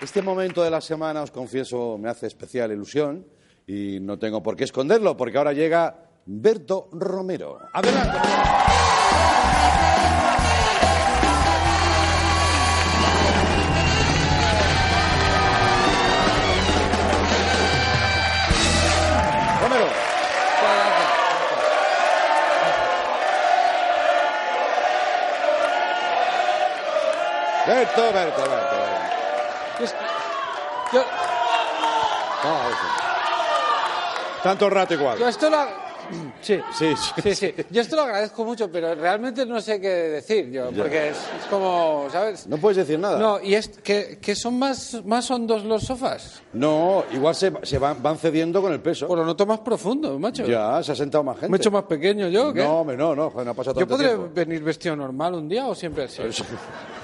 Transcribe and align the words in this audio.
Este 0.00 0.22
momento 0.22 0.62
de 0.62 0.70
la 0.70 0.80
semana, 0.80 1.20
os 1.20 1.30
confieso, 1.30 1.98
me 1.98 2.08
hace 2.08 2.26
especial 2.26 2.72
ilusión 2.72 3.26
y 3.66 4.00
no 4.00 4.18
tengo 4.18 4.42
por 4.42 4.56
qué 4.56 4.64
esconderlo, 4.64 5.14
porque 5.14 5.36
ahora 5.36 5.52
llega 5.52 5.94
Berto 6.24 6.88
Romero. 6.92 7.58
Adelante. 7.74 8.16
Romero. 19.60 19.86
Berto, 27.66 28.12
Berto, 28.14 28.50
Berto. 28.50 28.99
Yo, 30.92 31.00
No, 32.44 32.68
eso. 32.68 34.42
Tanto 34.42 34.70
rato 34.70 34.94
igual. 34.94 35.18
yo 35.18 35.28
esto 35.28 35.50
lo... 35.50 35.90
Sí. 36.40 36.60
Sí, 36.76 36.92
sí. 36.96 37.22
Sí, 37.22 37.34
sí. 37.36 37.54
Yo 37.70 37.82
esto 37.82 37.94
lo 37.94 38.02
agradezco 38.02 38.44
mucho, 38.44 38.68
pero 38.68 38.96
realmente 38.96 39.46
no 39.46 39.60
sé 39.60 39.80
qué 39.80 39.88
decir 39.88 40.50
yo, 40.50 40.70
Ya. 40.72 40.82
porque 40.82 41.10
es, 41.10 41.16
es 41.16 41.46
como, 41.48 42.08
¿sabes? 42.10 42.48
No 42.48 42.56
puedes 42.56 42.78
decir 42.78 42.98
nada. 42.98 43.16
No, 43.20 43.40
y 43.40 43.54
es 43.54 43.68
que, 43.68 44.18
que 44.20 44.34
son 44.34 44.58
más, 44.58 45.00
más 45.04 45.30
hondos 45.30 45.62
los 45.64 45.84
sofás. 45.84 46.42
No, 46.52 47.04
igual 47.12 47.36
se, 47.36 47.52
se 47.62 47.78
van, 47.78 48.02
van 48.02 48.18
cediendo 48.18 48.60
con 48.60 48.72
el 48.72 48.80
peso. 48.80 49.06
Bueno, 49.06 49.24
noto 49.24 49.46
más 49.46 49.60
profundo, 49.60 50.18
macho. 50.18 50.44
Ya, 50.46 50.82
se 50.82 50.90
ha 50.90 50.96
sentado 50.96 51.22
más 51.22 51.36
gente. 51.36 51.48
¿Me 51.50 51.58
he 51.58 51.60
hecho 51.60 51.70
más 51.70 51.84
pequeño 51.84 52.26
yo 52.28 52.52
qué? 52.52 52.64
No, 52.64 52.80
hombre, 52.80 52.96
no, 52.96 53.14
no, 53.14 53.30
no 53.32 53.50
ha 53.50 53.54
pasado 53.54 53.74
¿Yo 53.78 53.86
tanto 53.86 53.94
podré 53.94 54.08
tiempo. 54.08 54.30
venir 54.34 54.64
vestido 54.64 54.96
normal 54.96 55.34
un 55.34 55.48
día 55.48 55.66
o 55.68 55.76
siempre 55.76 56.04
así? 56.04 56.22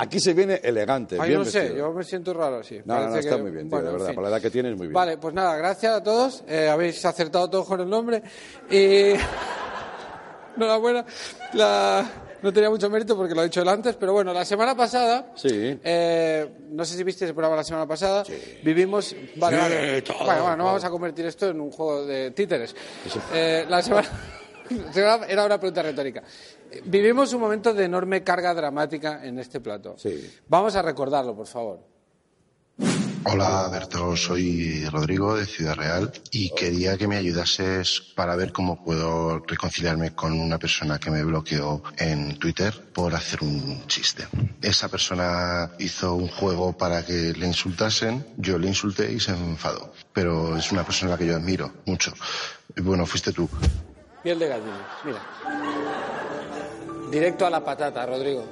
Aquí 0.00 0.20
se 0.20 0.32
viene 0.32 0.60
elegante, 0.62 1.16
Ah, 1.20 1.24
bien 1.24 1.38
no 1.40 1.44
sé, 1.44 1.60
vestido. 1.60 1.88
yo 1.88 1.92
me 1.92 2.04
siento 2.04 2.32
raro 2.32 2.58
así. 2.58 2.80
No, 2.84 2.94
no, 3.00 3.08
no, 3.10 3.16
está 3.16 3.36
que- 3.36 3.42
muy 3.42 3.50
bien, 3.50 3.68
tío, 3.68 3.70
bueno, 3.70 3.84
de 3.84 3.90
en 3.90 3.92
verdad, 3.98 4.06
fin. 4.08 4.14
para 4.16 4.28
la 4.30 4.36
edad 4.36 4.42
que 4.42 4.50
tienes, 4.50 4.72
muy 4.76 4.86
bien. 4.86 4.92
Vale, 4.94 5.18
pues 5.18 5.34
nada, 5.34 5.56
gracias 5.56 5.92
a 5.96 6.02
todos. 6.02 6.44
Eh, 6.46 6.68
habéis 6.68 7.04
acertado 7.04 7.50
todos 7.50 7.66
con 7.66 7.80
el 7.80 7.88
nombre. 7.90 8.22
Y. 8.70 9.14
Enhorabuena. 10.56 11.04
La... 11.54 12.04
No 12.40 12.52
tenía 12.52 12.70
mucho 12.70 12.88
mérito 12.88 13.16
porque 13.16 13.34
lo 13.34 13.40
he 13.42 13.44
dicho 13.46 13.60
él 13.62 13.68
antes, 13.68 13.96
pero 13.96 14.12
bueno, 14.12 14.32
la 14.32 14.44
semana 14.44 14.76
pasada. 14.76 15.32
Sí. 15.34 15.76
eh, 15.82 16.48
no 16.70 16.84
sé 16.84 16.96
si 16.96 17.02
viste 17.02 17.24
el 17.24 17.32
programa 17.34 17.56
la 17.56 17.64
semana 17.64 17.84
pasada. 17.86 18.22
Vivimos. 18.62 19.14
Vale, 19.36 19.56
Sí, 19.56 19.62
vale. 19.62 20.02
todo, 20.02 20.18
Bueno, 20.24 20.40
bueno, 20.42 20.50
no 20.50 20.56
todo. 20.62 20.66
vamos 20.66 20.84
a 20.84 20.90
convertir 20.90 21.26
esto 21.26 21.48
en 21.48 21.60
un 21.60 21.72
juego 21.72 22.06
de 22.06 22.30
títeres. 22.30 22.76
Eh, 23.34 23.66
la 23.68 23.82
semana. 23.82 24.08
Era 24.94 25.44
una 25.44 25.58
pregunta 25.58 25.82
retórica. 25.82 26.22
Vivimos 26.84 27.32
un 27.32 27.40
momento 27.40 27.72
de 27.72 27.84
enorme 27.84 28.22
carga 28.22 28.54
dramática 28.54 29.24
en 29.24 29.38
este 29.38 29.60
plato. 29.60 29.96
Sí. 29.98 30.30
Vamos 30.48 30.76
a 30.76 30.82
recordarlo, 30.82 31.34
por 31.34 31.46
favor. 31.46 31.80
Hola 33.24 33.68
Berto, 33.70 34.16
soy 34.16 34.84
Rodrigo 34.88 35.36
de 35.36 35.44
Ciudad 35.44 35.74
Real 35.74 36.12
y 36.30 36.50
quería 36.50 36.96
que 36.96 37.08
me 37.08 37.16
ayudases 37.16 38.00
para 38.14 38.36
ver 38.36 38.52
cómo 38.52 38.82
puedo 38.82 39.40
reconciliarme 39.40 40.14
con 40.14 40.32
una 40.32 40.58
persona 40.58 40.98
que 40.98 41.10
me 41.10 41.24
bloqueó 41.24 41.82
en 41.98 42.38
Twitter 42.38 42.72
por 42.94 43.14
hacer 43.14 43.42
un 43.42 43.86
chiste. 43.86 44.26
Esa 44.62 44.88
persona 44.88 45.72
hizo 45.78 46.14
un 46.14 46.28
juego 46.28 46.72
para 46.72 47.04
que 47.04 47.34
le 47.36 47.46
insultasen, 47.46 48.24
yo 48.36 48.58
le 48.58 48.68
insulté 48.68 49.12
y 49.12 49.20
se 49.20 49.32
enfadó. 49.32 49.92
Pero 50.12 50.56
es 50.56 50.70
una 50.70 50.84
persona 50.84 51.12
a 51.12 51.14
la 51.14 51.18
que 51.18 51.26
yo 51.26 51.36
admiro 51.36 51.72
mucho. 51.86 52.12
Y 52.76 52.80
bueno, 52.80 53.04
fuiste 53.04 53.32
tú. 53.32 53.48
Piel 54.22 54.38
de 54.38 54.48
gallina, 54.48 54.86
mira. 55.04 55.20
Directo 57.10 57.46
a 57.46 57.50
la 57.50 57.64
patata, 57.64 58.04
Rodrigo. 58.04 58.44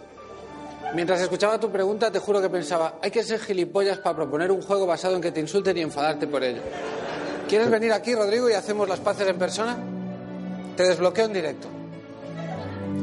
Mientras 0.94 1.20
escuchaba 1.20 1.58
tu 1.58 1.70
pregunta, 1.70 2.10
te 2.10 2.18
juro 2.18 2.40
que 2.40 2.48
pensaba, 2.48 2.94
hay 3.02 3.10
que 3.10 3.22
ser 3.22 3.40
gilipollas 3.40 3.98
para 3.98 4.16
proponer 4.16 4.52
un 4.52 4.62
juego 4.62 4.86
basado 4.86 5.16
en 5.16 5.22
que 5.22 5.32
te 5.32 5.40
insulten 5.40 5.76
y 5.76 5.82
enfadarte 5.82 6.26
por 6.26 6.44
ello. 6.44 6.62
¿Quieres 7.48 7.70
venir 7.70 7.92
aquí, 7.92 8.14
Rodrigo, 8.14 8.48
y 8.48 8.52
hacemos 8.52 8.88
las 8.88 9.00
paces 9.00 9.28
en 9.28 9.38
persona? 9.38 9.76
Te 10.76 10.84
desbloqueo 10.84 11.26
en 11.26 11.32
directo. 11.32 11.68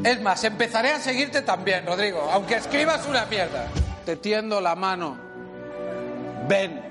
Es 0.03 0.21
más, 0.21 0.43
empezaré 0.43 0.91
a 0.91 0.99
seguirte 0.99 1.41
también, 1.41 1.85
Rodrigo, 1.85 2.27
aunque 2.31 2.55
escribas 2.55 3.07
una 3.07 3.25
mierda. 3.25 3.67
Te 4.05 4.17
tiendo 4.17 4.59
la 4.59 4.75
mano. 4.75 5.17
Ven. 6.47 6.81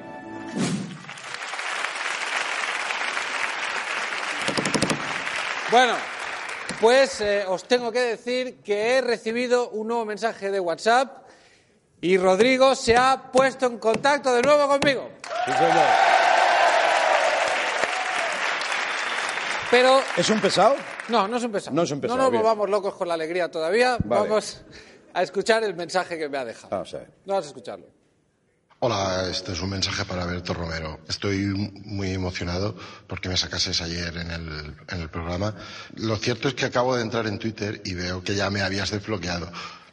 Bueno, 5.72 5.94
pues 6.82 7.22
eh, 7.22 7.46
os 7.48 7.64
tengo 7.64 7.90
que 7.90 8.00
decir 8.00 8.56
que 8.62 8.98
he 8.98 9.00
recibido 9.00 9.70
un 9.70 9.88
nuevo 9.88 10.04
mensaje 10.04 10.50
de 10.50 10.60
WhatsApp 10.60 11.26
y 12.02 12.18
Rodrigo 12.18 12.74
se 12.74 12.94
ha 12.94 13.30
puesto 13.32 13.64
en 13.64 13.78
contacto 13.78 14.34
de 14.34 14.42
nuevo 14.42 14.68
conmigo. 14.68 15.08
Sí, 15.46 15.52
señor. 15.52 15.86
Pero 19.70 20.02
¿Es 20.14 20.28
un 20.28 20.42
pesado? 20.42 20.76
no, 21.08 21.26
no 21.26 21.38
es 21.38 21.42
un 21.42 21.52
pesado. 21.52 21.74
No 21.74 21.82
es 21.84 21.90
un 21.90 22.02
pesado, 22.02 22.18
No 22.18 22.24
nos 22.24 22.32
volvamos 22.38 22.68
locos 22.68 22.94
con 22.94 23.08
la 23.08 23.14
alegría 23.14 23.50
todavía. 23.50 23.96
Vale. 24.04 24.28
Vamos 24.28 24.60
a 25.14 25.22
escuchar 25.22 25.64
el 25.64 25.74
mensaje 25.74 26.18
que 26.18 26.28
me 26.28 26.36
ha 26.36 26.44
dejado. 26.44 26.68
Vamos 26.68 26.92
a 26.92 26.98
ver. 26.98 27.08
Vamos 27.24 27.44
a 27.46 27.48
escucharlo. 27.48 28.01
Hola, 28.84 29.28
este 29.30 29.52
es 29.52 29.60
un 29.60 29.70
mensaje 29.70 30.04
para 30.04 30.26
Berto 30.26 30.54
Romero. 30.54 30.98
Estoy 31.08 31.46
muy 31.84 32.10
emocionado 32.10 32.76
porque 33.06 33.28
me 33.28 33.36
sacases 33.36 33.80
ayer 33.80 34.16
en 34.16 34.28
el, 34.32 34.74
en 34.88 35.00
el 35.00 35.08
programa. 35.08 35.54
Lo 35.94 36.16
cierto 36.16 36.48
es 36.48 36.54
que 36.54 36.64
acabo 36.64 36.96
de 36.96 37.02
entrar 37.02 37.28
en 37.28 37.38
Twitter 37.38 37.80
y 37.84 37.94
veo 37.94 38.24
que 38.24 38.34
ya 38.34 38.50
me 38.50 38.60
habías 38.60 38.90
desbloqueado. 38.90 39.52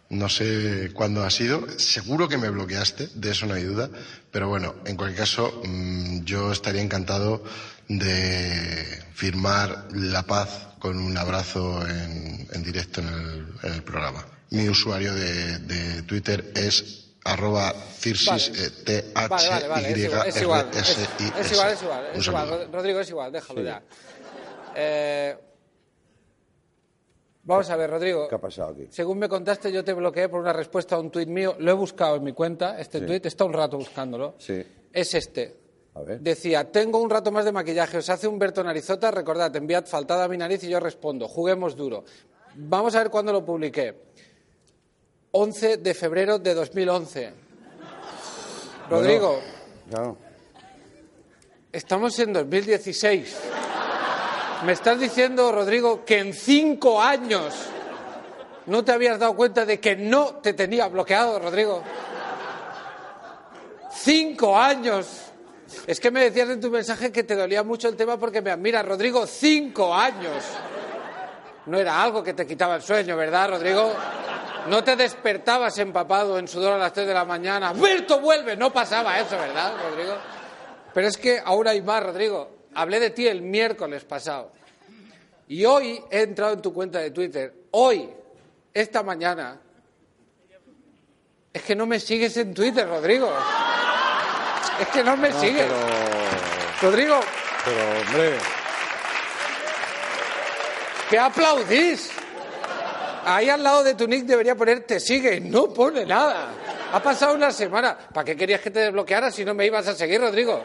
No 0.10 0.28
sé 0.28 0.90
cuándo 0.96 1.24
ha 1.24 1.30
sido, 1.30 1.68
seguro 1.78 2.28
que 2.28 2.40
me 2.40 2.50
bloqueaste, 2.50 3.10
de 3.14 3.30
eso 3.30 3.46
no 3.46 3.54
hay 3.54 3.66
duda, 3.66 3.92
pero 4.32 4.50
bueno, 4.50 4.74
en 4.86 4.96
cualquier 4.96 5.20
caso, 5.20 5.62
mm, 5.64 6.24
yo 6.24 6.52
estaría 6.52 6.82
encantado 6.82 7.44
de 7.88 9.04
firmar 9.14 9.86
la 9.94 10.24
paz 10.24 10.70
con 10.80 10.98
un 10.98 11.16
abrazo 11.16 11.88
en, 11.88 12.64
directo 12.64 13.02
en 13.02 13.72
el, 13.72 13.84
programa. 13.84 14.26
Mi 14.50 14.68
usuario 14.68 15.14
de 15.14 16.02
Twitter 16.08 16.52
es 16.56 17.09
arroba 17.26 17.74
cirsis, 17.74 18.50
Vale. 18.52 18.66
eh, 18.66 18.70
t 18.86 18.98
h 19.14 19.28
Vale, 19.28 19.50
vale, 19.50 19.68
vale. 19.68 19.92
Es 19.92 19.98
y 19.98 20.02
igual, 20.06 20.28
es 20.28 20.42
igual. 20.42 20.70
r 20.72 20.80
Es, 20.80 20.90
s 20.90 21.08
i 21.20 21.24
es 21.40 21.52
igual, 21.52 21.72
es 22.14 22.28
igual. 22.28 22.70
Rodrigo, 22.72 23.00
es 23.00 23.10
igual. 23.10 23.32
Déjalo 23.32 23.62
ya. 23.62 23.82
Eh, 24.76 25.38
vamos 27.44 27.70
a 27.70 27.76
ver, 27.76 27.90
Rodrigo. 27.90 28.28
¿Qué 28.28 28.36
ha 28.36 28.40
pasado 28.42 28.72
aquí? 28.72 28.88
Según 28.90 29.20
me 29.20 29.28
contaste, 29.28 29.72
yo 29.72 29.84
te 29.84 29.94
bloqueé 29.94 30.30
por 30.30 30.40
una 30.40 30.54
respuesta 30.54 30.96
a 30.96 31.00
un 31.00 31.10
tuit 31.12 31.28
mío. 31.28 31.56
Lo 31.60 31.72
he 31.72 31.74
buscado 31.74 32.16
en 32.16 32.24
mi 32.24 32.34
cuenta, 32.34 32.80
este 32.80 33.02
tuit. 33.02 33.26
Está 33.26 33.46
un 33.46 33.54
rato 33.54 33.78
buscándolo. 33.78 34.36
Sí. 34.38 34.64
Es 34.94 35.14
este. 35.14 35.58
A 35.96 36.02
ver. 36.02 36.20
Decía, 36.22 36.72
tengo 36.72 37.02
un 37.02 37.10
rato 37.10 37.32
más 37.32 37.44
de 37.46 37.52
maquillaje, 37.52 37.98
os 37.98 38.10
hace 38.10 38.28
Humberto 38.28 38.64
Narizota, 38.64 39.12
recordad, 39.12 39.54
enviad 39.56 39.86
faltada 39.86 40.26
a 40.26 40.28
mi 40.28 40.38
nariz 40.38 40.64
y 40.64 40.70
yo 40.70 40.80
respondo, 40.80 41.28
juguemos 41.28 41.76
duro. 41.76 42.06
Vamos 42.56 42.96
a 42.96 43.00
ver 43.00 43.10
cuándo 43.10 43.34
lo 43.34 43.44
publiqué. 43.44 44.09
11 45.32 45.78
de 45.78 45.94
febrero 45.94 46.40
de 46.40 46.54
2011. 46.54 47.34
Rodrigo, 48.90 49.40
Claro. 49.90 50.18
estamos 51.72 52.18
en 52.20 52.34
2016. 52.34 53.38
Me 54.66 54.72
estás 54.74 55.00
diciendo, 55.00 55.52
Rodrigo, 55.52 56.04
que 56.04 56.20
en 56.20 56.34
cinco 56.34 57.02
años 57.02 57.54
no 58.66 58.84
te 58.84 58.92
habías 58.92 59.20
dado 59.20 59.36
cuenta 59.36 59.66
de 59.66 59.80
que 59.80 59.96
no 59.96 60.36
te 60.36 60.54
tenía 60.54 60.88
bloqueado, 60.88 61.40
Rodrigo. 61.40 61.84
Cinco 63.92 64.58
años. 64.58 65.08
Es 65.86 66.00
que 66.00 66.10
me 66.10 66.22
decías 66.24 66.50
en 66.50 66.60
tu 66.60 66.72
mensaje 66.72 67.12
que 67.12 67.24
te 67.24 67.36
dolía 67.36 67.64
mucho 67.64 67.88
el 67.88 67.96
tema 67.96 68.18
porque 68.18 68.42
me 68.42 68.50
admiras, 68.52 68.86
Rodrigo. 68.86 69.28
Cinco 69.28 69.94
años. 69.94 70.44
No 71.68 71.78
era 71.78 72.02
algo 72.02 72.24
que 72.24 72.34
te 72.34 72.48
quitaba 72.48 72.76
el 72.76 72.82
sueño, 72.82 73.16
¿verdad, 73.16 73.50
Rodrigo? 73.52 73.94
No 74.70 74.84
te 74.84 74.96
despertabas 74.96 75.78
empapado 75.80 76.38
en 76.38 76.48
sudor 76.48 76.74
a 76.74 76.78
las 76.78 76.94
tres 76.94 77.08
de 77.08 77.14
la 77.14 77.26
mañana. 77.26 77.74
¡Berto, 77.74 78.20
vuelve! 78.20 78.56
No 78.56 78.72
pasaba 78.72 79.20
eso, 79.20 79.38
¿verdad, 79.38 79.74
Rodrigo? 79.90 80.16
Pero 80.94 81.08
es 81.08 81.18
que 81.18 81.42
ahora 81.44 81.72
hay 81.72 81.82
más, 81.82 82.04
Rodrigo. 82.04 82.58
Hablé 82.76 83.00
de 83.00 83.10
ti 83.10 83.28
el 83.28 83.42
miércoles 83.42 84.04
pasado. 84.06 84.52
Y 85.48 85.66
hoy 85.66 86.00
he 86.12 86.22
entrado 86.22 86.54
en 86.54 86.62
tu 86.62 86.72
cuenta 86.74 87.00
de 87.00 87.10
Twitter. 87.12 87.54
Hoy, 87.72 88.10
esta 88.74 89.02
mañana, 89.04 89.60
Es 91.52 91.64
que 91.64 91.76
no 91.76 91.88
me 91.88 92.00
sigues 92.00 92.38
en 92.38 92.54
Twitter, 92.54 92.88
Rodrigo. 92.88 93.28
Es 94.80 94.88
que 94.90 95.04
no 95.04 95.18
me 95.18 95.30
No, 95.30 95.40
sigues. 95.42 95.66
pero, 95.66 96.92
Rodrigo, 96.92 97.20
pero, 97.66 98.02
hombre, 98.02 98.38
¿qué 101.10 101.18
aplaudís? 101.18 102.12
Ahí 103.26 103.50
al 103.50 103.62
lado 103.62 103.84
de 103.84 103.96
tu 103.96 104.08
nick 104.08 104.26
debería 104.26 104.56
poner 104.56 104.82
te 104.82 105.00
sigue 105.00 105.40
no 105.40 105.74
pone 105.74 106.06
nada. 106.06 106.50
Ha 106.92 107.02
pasado 107.02 107.36
una 107.36 107.52
semana. 107.52 107.98
¿Para 108.14 108.26
qué 108.26 108.36
querías 108.36 108.62
que 108.62 108.72
te 108.72 108.80
desbloqueara 108.80 109.32
si 109.32 109.46
no 109.46 109.54
me 109.54 109.66
ibas 109.66 109.88
a 109.88 109.96
seguir, 109.96 110.20
Rodrigo? 110.22 110.62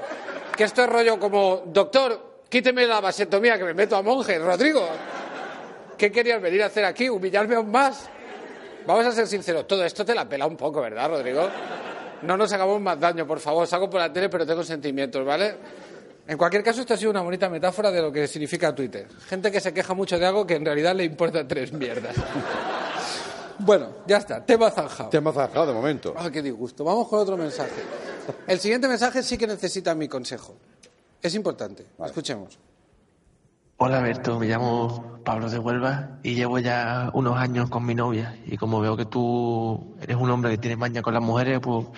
Que 0.56 0.64
esto 0.64 0.84
es 0.84 0.88
rollo 0.88 1.18
como, 1.18 1.64
doctor, 1.66 2.42
quíteme 2.48 2.86
la 2.86 3.00
vasectomía 3.00 3.58
que 3.58 3.64
me 3.64 3.74
meto 3.74 3.96
a 3.96 4.02
monje, 4.02 4.38
Rodrigo. 4.38 4.88
¿Qué 5.98 6.10
querías 6.10 6.40
venir 6.40 6.62
a 6.62 6.66
hacer 6.66 6.84
aquí? 6.84 7.08
¿Humillarme 7.08 7.56
aún 7.56 7.70
más? 7.70 8.08
Vamos 8.86 9.06
a 9.06 9.12
ser 9.12 9.26
sinceros, 9.26 9.66
todo 9.66 9.84
esto 9.84 10.04
te 10.04 10.14
la 10.14 10.28
pela 10.28 10.46
un 10.46 10.56
poco, 10.56 10.80
¿verdad, 10.80 11.08
Rodrigo? 11.08 11.48
No 12.22 12.36
nos 12.36 12.52
hagamos 12.52 12.80
más 12.80 12.98
daño, 13.00 13.26
por 13.26 13.40
favor. 13.40 13.66
Salgo 13.66 13.88
por 13.88 14.00
la 14.00 14.12
tele, 14.12 14.28
pero 14.28 14.46
tengo 14.46 14.62
sentimientos, 14.62 15.24
¿vale? 15.24 15.56
En 16.26 16.38
cualquier 16.38 16.62
caso, 16.62 16.80
esto 16.80 16.94
ha 16.94 16.96
sido 16.96 17.10
una 17.10 17.20
bonita 17.20 17.50
metáfora 17.50 17.90
de 17.90 18.00
lo 18.00 18.10
que 18.10 18.26
significa 18.26 18.74
Twitter. 18.74 19.06
Gente 19.28 19.52
que 19.52 19.60
se 19.60 19.74
queja 19.74 19.92
mucho 19.92 20.18
de 20.18 20.24
algo 20.24 20.46
que 20.46 20.54
en 20.54 20.64
realidad 20.64 20.94
le 20.94 21.04
importa 21.04 21.46
tres 21.46 21.72
mierdas. 21.72 22.14
Bueno, 23.56 23.90
ya 24.04 24.16
está, 24.16 24.44
tema 24.44 24.68
zanjado. 24.68 25.10
te 25.10 25.16
hemos 25.18 25.32
zanjado 25.32 25.66
de 25.68 25.72
momento. 25.72 26.12
Ah, 26.16 26.28
qué 26.28 26.42
disgusto. 26.42 26.82
Vamos 26.82 27.06
con 27.06 27.20
otro 27.20 27.36
mensaje. 27.36 27.70
El 28.48 28.58
siguiente 28.58 28.88
mensaje 28.88 29.22
sí 29.22 29.38
que 29.38 29.46
necesita 29.46 29.94
mi 29.94 30.08
consejo. 30.08 30.56
Es 31.22 31.36
importante. 31.36 31.86
Escuchemos. 32.04 32.58
Hola 33.76 34.00
Berto, 34.00 34.38
me 34.38 34.46
llamo 34.46 35.18
Pablo 35.24 35.50
de 35.50 35.58
Huelva 35.58 36.20
y 36.22 36.34
llevo 36.34 36.60
ya 36.60 37.10
unos 37.12 37.36
años 37.36 37.68
con 37.68 37.84
mi 37.84 37.92
novia. 37.96 38.36
Y 38.46 38.56
como 38.56 38.80
veo 38.80 38.96
que 38.96 39.04
tú 39.04 39.96
eres 40.00 40.16
un 40.16 40.30
hombre 40.30 40.52
que 40.52 40.58
tiene 40.58 40.76
maña 40.76 41.02
con 41.02 41.12
las 41.12 41.22
mujeres, 41.22 41.58
pues 41.60 41.88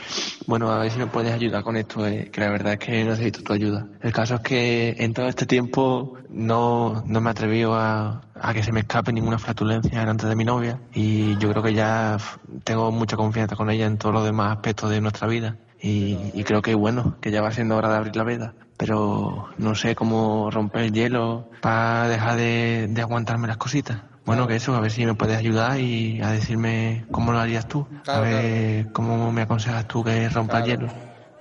bueno, 0.47 0.71
a 0.71 0.79
ver 0.79 0.91
si 0.91 0.99
me 0.99 1.07
puedes 1.07 1.35
ayudar 1.35 1.63
con 1.63 1.77
esto, 1.77 2.07
eh, 2.07 2.31
que 2.33 2.41
la 2.41 2.49
verdad 2.49 2.73
es 2.73 2.79
que 2.79 3.05
necesito 3.05 3.43
tu 3.43 3.53
ayuda. 3.53 3.87
El 4.01 4.11
caso 4.11 4.37
es 4.37 4.41
que 4.41 4.97
en 4.99 5.13
todo 5.13 5.29
este 5.29 5.45
tiempo 5.45 6.17
no, 6.31 7.05
no 7.07 7.21
me 7.21 7.29
he 7.29 7.33
atrevido 7.33 7.75
a, 7.75 8.23
a 8.35 8.55
que 8.55 8.63
se 8.63 8.73
me 8.73 8.81
escape 8.81 9.13
ninguna 9.13 9.39
flatulencia 9.39 10.01
delante 10.01 10.27
de 10.27 10.35
mi 10.35 10.47
novia. 10.47 10.81
Y 10.95 11.37
yo 11.37 11.51
creo 11.51 11.63
que 11.63 11.75
ya 11.75 12.17
tengo 12.65 12.91
mucha 12.91 13.19
confianza 13.19 13.55
con 13.55 13.69
ella 13.69 13.85
en 13.85 13.99
todos 13.99 14.15
los 14.15 14.25
demás 14.25 14.57
aspectos 14.57 14.89
de 14.89 15.03
nuestra 15.03 15.29
vida 15.29 15.59
y, 15.81 16.19
y 16.35 16.45
creo 16.45 16.63
que 16.63 16.75
bueno, 16.75 17.17
que 17.21 17.31
ya 17.31 17.43
va 17.43 17.53
siendo 17.53 17.77
hora 17.77 17.91
de 17.91 17.97
abrir 17.97 18.17
la 18.17 18.25
veda 18.25 18.55
pero 18.77 19.49
no 19.57 19.75
sé 19.75 19.95
cómo 19.95 20.51
romper 20.51 20.83
el 20.83 20.93
hielo 20.93 21.49
para 21.61 22.09
dejar 22.09 22.37
de, 22.37 22.87
de 22.91 23.01
aguantarme 23.01 23.49
las 23.49 23.57
cositas. 23.57 24.03
Bueno, 24.25 24.47
que 24.49 24.57
eso, 24.57 24.75
a 24.75 24.81
ver 24.81 24.91
si 24.91 25.07
me 25.07 25.15
puedes 25.15 25.39
ayudar 25.39 25.79
y 25.79 26.21
a 26.21 26.33
decirme 26.33 27.07
cómo 27.13 27.33
lo 27.33 27.39
harías 27.39 27.69
tú. 27.69 27.87
Claro, 28.03 28.25
a 28.25 28.29
ver 28.29 28.93
cómo 28.93 29.31
me 29.31 29.43
aconsejas 29.43 29.87
tú 29.87 30.03
que 30.03 30.29
rompa 30.29 30.59
el 30.59 30.65
hielo. 30.65 30.89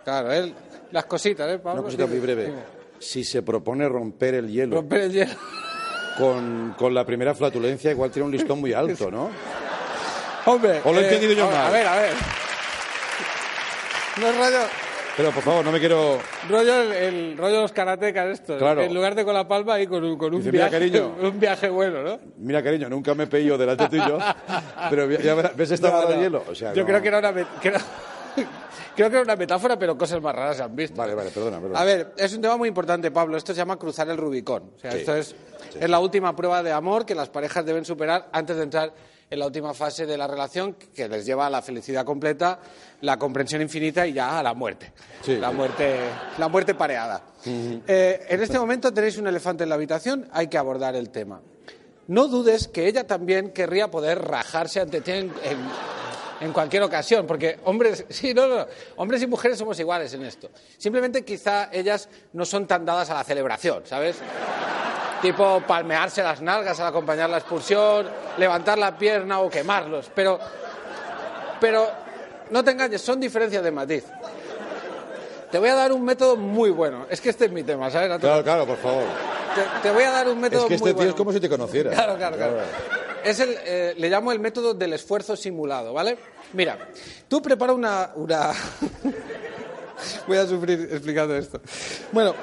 Claro, 0.03 0.31
él, 0.31 0.53
las 0.91 1.05
cositas, 1.05 1.49
¿eh, 1.51 1.57
Pablo? 1.57 1.81
Una 1.81 1.83
cosita 1.83 2.05
muy 2.05 2.19
breve. 2.19 2.53
Si 2.99 3.23
se 3.23 3.41
propone 3.41 3.89
romper 3.89 4.35
el 4.35 4.49
hielo 4.49 4.77
Romper 4.77 5.01
el 5.01 5.11
hielo. 5.11 5.33
con, 6.17 6.75
con 6.77 6.93
la 6.93 7.03
primera 7.05 7.33
flatulencia, 7.33 7.91
igual 7.91 8.11
tiene 8.11 8.27
un 8.27 8.31
listón 8.31 8.61
muy 8.61 8.71
alto, 8.71 9.09
¿no? 9.11 9.29
Hombre. 10.45 10.81
¿O 10.85 10.93
lo 10.93 10.99
he 10.99 11.03
eh, 11.03 11.05
entendido 11.05 11.33
yo 11.33 11.47
mal? 11.47 11.67
A 11.67 11.69
ver, 11.71 11.87
a 11.87 11.95
ver. 11.95 12.13
No 14.19 14.27
es 14.27 14.37
rollo, 14.37 14.65
Pero 15.17 15.31
por 15.31 15.43
favor, 15.43 15.65
no 15.65 15.71
me 15.71 15.79
quiero. 15.79 16.19
rollo 16.49 16.81
el, 16.81 16.91
el 16.93 17.37
rollo 17.37 17.55
de 17.55 17.61
los 17.63 17.71
karatecas 17.71 18.27
estos. 18.27 18.57
Claro. 18.57 18.81
En 18.81 18.93
lugar 18.93 19.13
de 19.15 19.25
con 19.25 19.33
la 19.33 19.47
palma 19.47 19.79
y 19.79 19.87
con 19.87 20.03
un, 20.03 20.17
con 20.17 20.33
un 20.33 20.39
Dice, 20.39 20.51
"Mira, 20.51 20.69
viaje, 20.69 20.91
cariño". 20.91 21.15
un 21.21 21.39
viaje 21.39 21.69
bueno, 21.69 22.01
¿no? 22.01 22.19
Mira, 22.37 22.63
cariño, 22.63 22.89
nunca 22.89 23.13
me 23.13 23.25
he 23.25 23.27
pedido 23.27 23.57
delante 23.57 23.87
tuyo, 23.89 24.17
pero 24.89 25.09
ya 25.11 25.35
¿ves 25.35 25.71
esta 25.71 25.89
No, 25.91 26.07
de 26.07 26.17
hielo? 26.17 26.43
O 26.47 26.55
sea, 26.55 26.73
Yo 26.73 26.81
no- 26.81 26.87
creo 26.87 27.01
que 27.01 27.07
era 27.09 27.19
una 27.19 27.33
que 27.33 27.45
era- 27.67 27.81
creo 28.95 29.09
que 29.09 29.15
era 29.15 29.21
una 29.23 29.35
metáfora, 29.35 29.77
pero 29.77 29.97
cosas 29.97 30.21
más 30.21 30.33
raras 30.35 30.57
se 30.57 30.63
han 30.63 30.75
visto. 30.75 30.95
Vale, 30.95 31.13
vale, 31.13 31.29
perdona, 31.31 31.59
perdona. 31.59 31.79
A 31.79 31.83
ver, 31.83 32.13
es 32.17 32.33
un 32.33 32.41
tema 32.41 32.55
muy 32.57 32.69
importante, 32.69 33.11
Pablo. 33.11 33.35
Esto 33.37 33.53
se 33.53 33.57
llama 33.57 33.77
cruzar 33.77 34.07
el 34.09 34.17
Rubicón. 34.17 34.71
O 34.75 34.79
sea, 34.79 34.91
Sí. 34.91 34.99
esto 34.99 35.15
es, 35.15 35.35
es 35.79 35.89
la 35.89 35.99
última 35.99 36.35
prueba 36.35 36.63
de 36.63 36.71
amor 36.71 37.05
que 37.05 37.15
las 37.15 37.27
parejas 37.29 37.65
deben 37.65 37.83
superar 37.85 38.27
antes 38.31 38.55
de 38.57 38.63
entrar 38.63 38.93
en 39.29 39.39
la 39.39 39.47
última 39.47 39.73
fase 39.73 40.05
de 40.05 40.17
la 40.17 40.27
relación 40.27 40.73
que 40.73 41.07
les 41.09 41.25
lleva 41.25 41.47
a 41.47 41.49
la 41.49 41.61
felicidad 41.61 42.05
completa, 42.05 42.59
la 43.01 43.17
comprensión 43.17 43.61
infinita 43.61 44.05
y 44.05 44.13
ya 44.13 44.37
a 44.39 44.43
la 44.43 44.53
muerte. 44.53 44.93
Sí. 45.23 45.37
La 45.37 45.51
muerte, 45.51 45.95
la 46.37 46.47
muerte 46.47 46.75
pareada. 46.75 47.21
Eh, 47.45 48.25
en 48.29 48.41
este 48.41 48.57
momento 48.59 48.93
tenéis 48.93 49.17
un 49.17 49.27
elefante 49.27 49.63
en 49.63 49.69
la 49.69 49.75
habitación, 49.75 50.27
hay 50.31 50.47
que 50.47 50.57
abordar 50.57 50.95
el 50.95 51.09
tema. 51.09 51.41
No 52.07 52.27
dudes 52.27 52.67
que 52.67 52.87
ella 52.87 53.07
también 53.07 53.51
querría 53.51 53.89
poder 53.89 54.21
rajarse 54.21 54.79
ante 54.79 55.01
ti 55.01 55.11
en, 55.11 55.33
en- 55.43 55.95
en 56.41 56.51
cualquier 56.51 56.83
ocasión, 56.83 57.25
porque 57.25 57.57
hombres, 57.63 58.05
sí, 58.09 58.33
no, 58.33 58.45
no, 58.47 58.67
hombres 58.97 59.21
y 59.23 59.27
mujeres 59.27 59.57
somos 59.57 59.79
iguales 59.79 60.13
en 60.13 60.23
esto. 60.23 60.49
Simplemente 60.77 61.23
quizá 61.23 61.69
ellas 61.71 62.09
no 62.33 62.45
son 62.45 62.67
tan 62.67 62.85
dadas 62.85 63.09
a 63.09 63.13
la 63.15 63.23
celebración, 63.23 63.83
¿sabes? 63.85 64.17
Tipo 65.21 65.61
palmearse 65.61 66.21
las 66.21 66.41
nalgas 66.41 66.79
al 66.79 66.87
acompañar 66.87 67.29
la 67.29 67.37
expulsión, 67.37 68.07
levantar 68.37 68.77
la 68.77 68.97
pierna 68.97 69.39
o 69.39 69.49
quemarlos, 69.49 70.11
pero, 70.13 70.39
pero 71.59 71.87
no 72.51 72.63
te 72.63 72.71
engañes, 72.71 73.01
son 73.01 73.19
diferencias 73.19 73.63
de 73.63 73.71
matiz. 73.71 74.03
Te 75.51 75.57
voy 75.59 75.69
a 75.69 75.75
dar 75.75 75.91
un 75.93 76.03
método 76.03 76.35
muy 76.35 76.69
bueno. 76.69 77.05
Es 77.09 77.21
que 77.21 77.29
este 77.29 77.45
es 77.45 77.51
mi 77.51 77.63
tema, 77.63 77.89
¿sabes? 77.89 78.09
No 78.09 78.15
te- 78.15 78.27
Claro, 78.27 78.43
claro, 78.43 78.65
por 78.67 78.77
favor. 78.77 79.03
te, 79.55 79.87
te 79.87 79.93
voy 79.93 80.03
a 80.03 80.11
dar 80.11 80.27
un 80.27 80.39
método 80.39 80.63
Es 80.63 80.67
que 80.67 80.69
muy 80.69 80.75
este 80.77 80.89
tío 80.89 80.95
bueno. 80.97 81.09
es 81.11 81.15
como 81.15 81.31
si 81.31 81.39
te 81.39 81.49
conociera. 81.49 81.91
Claro, 81.95 82.17
claro, 82.17 82.35
claro. 82.37 82.57
Es 83.23 83.39
el, 83.39 83.55
eh, 83.65 83.93
le 83.97 84.09
llamo 84.09 84.31
el 84.31 84.39
método 84.39 84.73
del 84.73 84.93
esfuerzo 84.93 85.35
simulado, 85.35 85.93
¿vale? 85.93 86.17
Mira, 86.53 86.77
tú 87.27 87.41
prepara 87.41 87.73
una, 87.73 88.11
una... 88.15 88.51
Voy 90.27 90.37
a 90.37 90.45
sufrir 90.45 90.89
explicando 90.91 91.35
esto. 91.35 91.61
Bueno, 92.11 92.35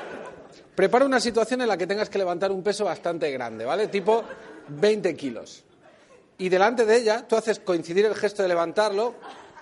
prepara 0.74 1.04
una 1.04 1.20
situación 1.20 1.60
en 1.62 1.68
la 1.68 1.76
que 1.76 1.86
tengas 1.86 2.08
que 2.08 2.18
levantar 2.18 2.50
un 2.50 2.62
peso 2.62 2.84
bastante 2.84 3.30
grande, 3.30 3.64
¿vale? 3.64 3.88
Tipo 3.88 4.24
20 4.68 5.14
kilos. 5.14 5.64
Y 6.38 6.48
delante 6.48 6.84
de 6.84 6.96
ella 6.96 7.26
tú 7.26 7.36
haces 7.36 7.60
coincidir 7.60 8.06
el 8.06 8.14
gesto 8.14 8.42
de 8.42 8.48
levantarlo 8.48 9.14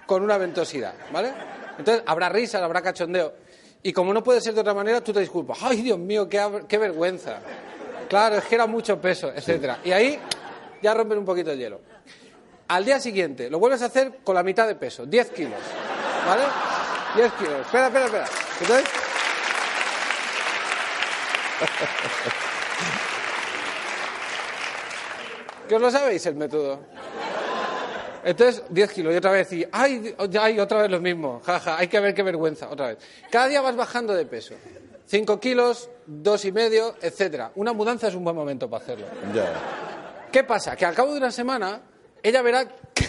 con 0.06 0.22
una 0.22 0.38
ventosidad, 0.38 0.94
¿vale? 1.12 1.32
Entonces 1.78 2.02
habrá 2.06 2.28
risa, 2.28 2.64
habrá 2.64 2.82
cachondeo. 2.82 3.34
Y 3.82 3.92
como 3.92 4.12
no 4.12 4.22
puede 4.22 4.40
ser 4.40 4.54
de 4.54 4.60
otra 4.60 4.74
manera, 4.74 5.00
tú 5.00 5.12
te 5.12 5.20
disculpas. 5.20 5.58
¡Ay, 5.62 5.82
Dios 5.82 5.98
mío, 5.98 6.28
qué, 6.28 6.78
vergüenza! 6.78 7.38
Claro, 8.08 8.36
es 8.36 8.44
que 8.44 8.54
era 8.54 8.66
mucho 8.66 9.00
peso, 9.00 9.32
etcétera. 9.34 9.78
Y 9.84 9.92
ahí 9.92 10.18
ya 10.82 10.94
rompen 10.94 11.18
un 11.18 11.24
poquito 11.24 11.50
el 11.50 11.58
hielo. 11.58 11.80
Al 12.68 12.84
día 12.84 13.00
siguiente 13.00 13.48
lo 13.48 13.58
vuelves 13.58 13.82
a 13.82 13.86
hacer 13.86 14.18
con 14.22 14.34
la 14.34 14.42
mitad 14.42 14.66
de 14.66 14.74
peso, 14.74 15.06
10 15.06 15.30
kilos. 15.30 15.60
¿Vale? 16.26 16.42
10 17.16 17.32
kilos. 17.32 17.60
Espera, 17.62 17.86
espera, 17.86 18.06
espera. 18.06 18.26
Entonces. 18.60 18.99
¿Que 25.68 25.76
os 25.76 25.82
lo 25.82 25.90
sabéis 25.90 26.26
el 26.26 26.34
método? 26.34 26.80
Entonces, 28.24 28.62
10 28.68 28.92
kilos 28.92 29.14
y 29.14 29.16
otra 29.16 29.30
vez, 29.30 29.52
y 29.52 29.66
¡ay, 29.72 30.14
ay, 30.40 30.58
otra 30.60 30.82
vez 30.82 30.90
lo 30.90 31.00
mismo! 31.00 31.40
Jaja, 31.44 31.78
hay 31.78 31.88
que 31.88 32.00
ver 32.00 32.14
qué 32.14 32.22
vergüenza, 32.22 32.68
otra 32.68 32.88
vez. 32.88 32.98
Cada 33.30 33.48
día 33.48 33.60
vas 33.60 33.76
bajando 33.76 34.12
de 34.14 34.26
peso. 34.26 34.54
5 35.06 35.40
kilos, 35.40 35.88
dos 36.06 36.44
y 36.44 36.52
medio, 36.52 36.96
etcétera. 37.00 37.52
Una 37.54 37.72
mudanza 37.72 38.08
es 38.08 38.14
un 38.14 38.24
buen 38.24 38.36
momento 38.36 38.68
para 38.68 38.84
hacerlo. 38.84 39.06
¿Qué 40.30 40.44
pasa? 40.44 40.76
Que 40.76 40.86
al 40.86 40.94
cabo 40.94 41.12
de 41.12 41.18
una 41.18 41.30
semana, 41.30 41.80
ella 42.22 42.42
verá 42.42 42.66
que, 42.94 43.08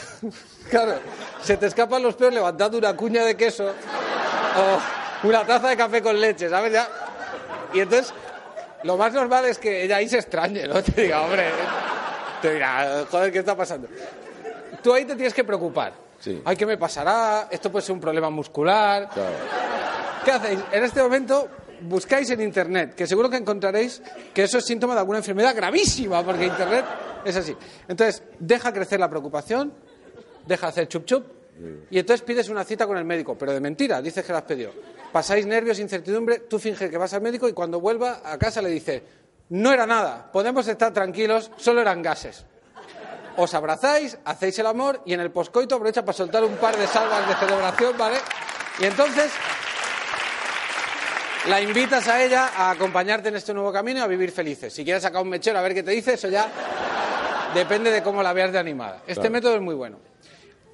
claro, 0.69 0.95
se 1.43 1.57
te 1.57 1.67
escapan 1.67 2.01
los 2.01 2.15
pelos 2.15 2.33
levantando 2.33 2.77
una 2.77 2.95
cuña 2.95 3.23
de 3.23 3.35
queso 3.35 3.65
o 3.67 5.27
una 5.27 5.45
taza 5.45 5.69
de 5.69 5.77
café 5.77 6.01
con 6.01 6.19
leche, 6.19 6.49
¿sabes? 6.49 6.73
Ya. 6.73 6.87
Y 7.73 7.81
entonces, 7.81 8.13
lo 8.83 8.97
más 8.97 9.13
normal 9.13 9.45
es 9.45 9.57
que 9.57 9.83
ella 9.83 9.97
ahí 9.97 10.07
se 10.07 10.17
extrañe, 10.17 10.67
¿no? 10.67 10.81
Te 10.81 11.03
diga, 11.03 11.21
hombre, 11.21 11.49
te 12.41 12.53
dirá, 12.53 13.05
joder, 13.09 13.31
¿qué 13.31 13.39
está 13.39 13.55
pasando? 13.55 13.87
Tú 14.81 14.93
ahí 14.93 15.05
te 15.05 15.15
tienes 15.15 15.33
que 15.33 15.43
preocupar. 15.43 15.93
Sí. 16.19 16.41
Ay, 16.45 16.55
¿qué 16.55 16.65
me 16.65 16.77
pasará? 16.77 17.47
Esto 17.49 17.71
puede 17.71 17.85
ser 17.85 17.93
un 17.93 18.01
problema 18.01 18.29
muscular. 18.29 19.09
Claro. 19.13 19.29
¿Qué 20.23 20.31
hacéis? 20.31 20.59
En 20.71 20.83
este 20.83 21.01
momento 21.01 21.49
buscáis 21.81 22.29
en 22.29 22.41
Internet, 22.41 22.93
que 22.95 23.07
seguro 23.07 23.29
que 23.29 23.37
encontraréis 23.37 24.01
que 24.33 24.43
eso 24.43 24.59
es 24.59 24.65
síntoma 24.65 24.93
de 24.93 24.99
alguna 24.99 25.19
enfermedad 25.19 25.55
gravísima, 25.55 26.23
porque 26.23 26.45
Internet 26.45 26.85
es 27.25 27.35
así. 27.35 27.55
Entonces, 27.87 28.23
deja 28.39 28.71
crecer 28.71 28.99
la 28.99 29.09
preocupación, 29.09 29.73
deja 30.45 30.67
hacer 30.67 30.87
chup 30.87 31.05
chup, 31.05 31.25
y 31.89 31.99
entonces 31.99 32.25
pides 32.25 32.49
una 32.49 32.63
cita 32.63 32.87
con 32.87 32.97
el 32.97 33.05
médico, 33.05 33.37
pero 33.37 33.51
de 33.51 33.59
mentira, 33.59 34.01
dices 34.01 34.25
que 34.25 34.31
la 34.31 34.39
has 34.39 34.45
pedido. 34.45 34.71
Pasáis 35.11 35.45
nervios, 35.45 35.77
incertidumbre, 35.79 36.39
tú 36.39 36.57
finges 36.57 36.89
que 36.89 36.97
vas 36.97 37.13
al 37.13 37.21
médico 37.21 37.47
y 37.47 37.53
cuando 37.53 37.79
vuelva 37.79 38.21
a 38.23 38.37
casa 38.37 38.61
le 38.61 38.69
dice, 38.69 39.03
no 39.49 39.71
era 39.71 39.85
nada, 39.85 40.31
podemos 40.31 40.67
estar 40.67 40.93
tranquilos, 40.93 41.51
solo 41.57 41.81
eran 41.81 42.01
gases. 42.01 42.45
Os 43.37 43.53
abrazáis, 43.53 44.17
hacéis 44.25 44.59
el 44.59 44.65
amor 44.67 45.01
y 45.05 45.13
en 45.13 45.19
el 45.19 45.31
poscoito 45.31 45.75
aprovecha 45.75 46.03
para 46.03 46.17
soltar 46.17 46.43
un 46.43 46.55
par 46.55 46.75
de 46.77 46.87
salvas 46.87 47.27
de 47.27 47.35
celebración, 47.35 47.97
¿vale? 47.97 48.17
Y 48.79 48.85
entonces 48.85 49.31
la 51.47 51.59
invitas 51.61 52.07
a 52.07 52.23
ella 52.23 52.51
a 52.55 52.71
acompañarte 52.71 53.29
en 53.29 53.35
este 53.35 53.53
nuevo 53.53 53.71
camino 53.71 53.99
y 53.99 54.03
a 54.03 54.07
vivir 54.07 54.31
felices. 54.31 54.73
Si 54.73 54.83
quieres 54.83 55.01
sacar 55.03 55.21
un 55.21 55.29
mechero 55.29 55.57
a 55.59 55.61
ver 55.61 55.73
qué 55.73 55.81
te 55.83 55.91
dice, 55.91 56.13
eso 56.13 56.27
ya 56.29 56.49
depende 57.53 57.89
de 57.91 58.03
cómo 58.03 58.21
la 58.21 58.31
veas 58.33 58.51
de 58.51 58.59
animada. 58.59 58.97
Este 59.07 59.13
Claro. 59.21 59.31
método 59.31 59.55
es 59.55 59.61
muy 59.61 59.75
bueno. 59.75 59.97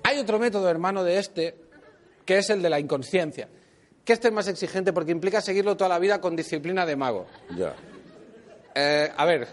Hay 0.08 0.20
otro 0.20 0.40
método, 0.40 0.70
hermano 0.70 1.04
de 1.04 1.20
este, 1.20 1.54
que 2.24 2.38
es 2.38 2.50
el 2.50 2.62
de 2.62 2.70
la 2.70 2.80
inconsciencia. 2.80 3.50
Que 4.06 4.14
este 4.14 4.30
es 4.30 4.34
más 4.34 4.48
exigente 4.48 4.94
porque 4.94 5.12
implica 5.12 5.42
seguirlo 5.42 5.76
toda 5.76 5.90
la 5.90 6.00
vida 6.00 6.22
con 6.22 6.34
disciplina 6.34 6.86
de 6.86 6.96
mago. 6.96 7.26
Ya. 7.58 7.74
Eh, 8.74 9.12
a 9.18 9.26
ver, 9.26 9.50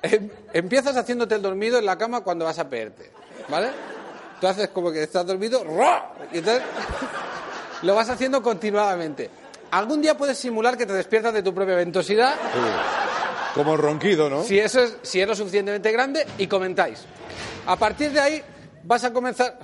em- 0.00 0.30
empiezas 0.54 0.96
haciéndote 0.96 1.34
el 1.34 1.42
dormido 1.42 1.78
en 1.78 1.84
la 1.84 1.98
cama 1.98 2.22
cuando 2.22 2.46
vas 2.46 2.58
a 2.58 2.70
peerte, 2.70 3.10
¿vale? 3.50 3.68
Tú 4.40 4.46
haces 4.46 4.68
como 4.70 4.90
que 4.90 5.02
estás 5.02 5.26
dormido, 5.26 5.62
¡ra! 5.62 6.10
y 6.32 6.38
entonces 6.38 6.62
lo 7.82 7.94
vas 7.94 8.08
haciendo 8.08 8.42
continuadamente. 8.42 9.28
Algún 9.72 10.00
día 10.00 10.16
puedes 10.16 10.38
simular 10.38 10.78
que 10.78 10.86
te 10.86 10.94
despiertas 10.94 11.34
de 11.34 11.42
tu 11.42 11.52
propia 11.54 11.74
ventosidad 11.74 12.34
Como 13.54 13.76
ronquido, 13.76 14.30
¿no? 14.30 14.42
si 14.42 14.58
eso 14.58 14.82
es, 14.82 14.96
si 15.02 15.20
es 15.20 15.28
lo 15.28 15.34
suficientemente 15.34 15.92
grande 15.92 16.26
y 16.38 16.46
comentáis. 16.46 17.04
A 17.66 17.76
partir 17.76 18.10
de 18.10 18.20
ahí 18.20 18.42
vas 18.84 19.04
a 19.04 19.12
comenzar. 19.12 19.58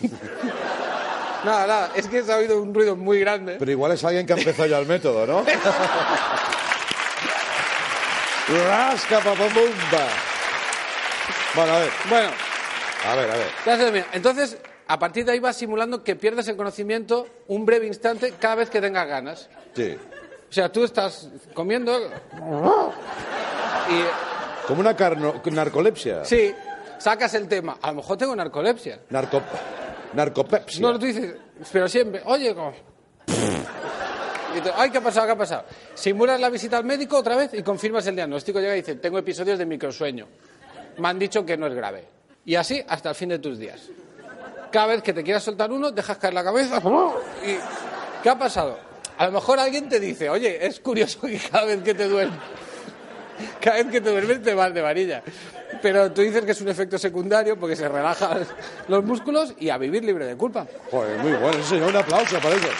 nada, 1.44 1.66
nada, 1.66 1.90
es 1.94 2.06
que 2.08 2.22
se 2.22 2.32
ha 2.32 2.36
oído 2.36 2.60
un 2.62 2.74
ruido 2.74 2.96
muy 2.96 3.20
grande. 3.20 3.56
Pero 3.58 3.70
igual 3.70 3.92
es 3.92 4.02
alguien 4.04 4.26
que 4.26 4.32
ha 4.32 4.36
empezado 4.36 4.66
ya 4.66 4.78
el 4.78 4.86
método, 4.86 5.26
¿no? 5.26 5.44
Rasca, 8.68 9.18
papamumba. 9.18 10.06
Bueno, 11.54 11.72
a 11.72 11.78
ver, 11.78 11.90
Bueno, 12.08 12.28
a 13.08 13.14
ver, 13.14 13.30
a 13.30 13.34
ver. 13.90 14.04
entonces 14.12 14.58
a 14.86 14.98
partir 14.98 15.24
de 15.24 15.32
ahí 15.32 15.38
vas 15.40 15.56
simulando 15.56 16.02
que 16.04 16.14
pierdes 16.16 16.46
el 16.48 16.56
conocimiento 16.56 17.26
un 17.46 17.64
breve 17.64 17.86
instante 17.86 18.34
cada 18.38 18.56
vez 18.56 18.68
que 18.70 18.80
tengas 18.80 19.06
ganas. 19.08 19.48
Sí. 19.74 19.96
O 20.50 20.52
sea, 20.52 20.70
tú 20.70 20.84
estás 20.84 21.28
comiendo 21.54 21.96
y 23.88 24.66
Como 24.66 24.80
una 24.80 24.94
carno- 24.96 25.40
narcolepsia. 25.50 26.24
sí, 26.24 26.54
sacas 27.04 27.34
el 27.34 27.46
tema. 27.46 27.76
A 27.82 27.88
lo 27.88 27.96
mejor 27.96 28.16
tengo 28.16 28.34
narcolepsia. 28.34 29.00
Narco... 29.10 29.42
Narcopepsia. 30.14 30.80
No, 30.80 30.98
tú 30.98 31.04
dices, 31.04 31.34
pero 31.70 31.86
siempre, 31.86 32.22
oye, 32.24 32.54
como... 32.54 32.72
Y 33.26 34.68
ay, 34.76 34.90
¿qué 34.90 34.98
ha 34.98 35.00
pasado? 35.02 35.26
¿Qué 35.26 35.32
ha 35.32 35.36
pasado? 35.36 35.64
Simulas 35.94 36.40
la 36.40 36.48
visita 36.48 36.78
al 36.78 36.84
médico 36.84 37.18
otra 37.18 37.36
vez 37.36 37.52
y 37.52 37.62
confirmas 37.62 38.06
el 38.06 38.14
diagnóstico. 38.14 38.58
Llega 38.58 38.74
y 38.74 38.80
dice, 38.80 38.94
tengo 38.94 39.18
episodios 39.18 39.58
de 39.58 39.66
microsueño. 39.66 40.28
Me 40.98 41.08
han 41.08 41.18
dicho 41.18 41.44
que 41.44 41.56
no 41.58 41.66
es 41.66 41.74
grave. 41.74 42.06
Y 42.46 42.54
así 42.54 42.82
hasta 42.88 43.10
el 43.10 43.14
fin 43.14 43.28
de 43.30 43.38
tus 43.38 43.58
días. 43.58 43.90
Cada 44.70 44.86
vez 44.86 45.02
que 45.02 45.12
te 45.12 45.22
quieras 45.22 45.42
soltar 45.42 45.70
uno, 45.72 45.90
dejas 45.90 46.16
caer 46.16 46.32
la 46.32 46.44
cabeza. 46.44 46.80
¿Y 47.44 48.22
qué 48.22 48.30
ha 48.30 48.38
pasado? 48.38 48.78
A 49.18 49.26
lo 49.26 49.32
mejor 49.32 49.58
alguien 49.58 49.88
te 49.88 50.00
dice, 50.00 50.30
oye, 50.30 50.64
es 50.64 50.80
curioso 50.80 51.20
que 51.22 51.38
cada 51.50 51.66
vez 51.66 51.82
que 51.82 51.94
te 51.94 52.08
duermes, 52.08 52.38
cada 53.60 53.76
vez 53.76 53.86
que 53.86 54.00
te 54.00 54.10
duermes 54.10 54.42
te 54.42 54.54
vas 54.54 54.72
de 54.74 54.80
varilla. 54.82 55.22
Pero 55.82 56.12
tú 56.12 56.22
dices 56.22 56.44
que 56.44 56.52
es 56.52 56.60
un 56.60 56.68
efecto 56.68 56.98
secundario 56.98 57.58
porque 57.58 57.76
se 57.76 57.88
relajan 57.88 58.46
los 58.88 59.04
músculos 59.04 59.54
y 59.58 59.70
a 59.70 59.78
vivir 59.78 60.04
libre 60.04 60.24
de 60.26 60.36
culpa. 60.36 60.66
Joder, 60.90 61.18
muy 61.18 61.32
bueno, 61.32 61.58
sí, 61.62 61.70
señor, 61.70 61.90
un 61.90 61.96
aplauso 61.96 62.38
para 62.38 62.54
ellos. 62.54 62.70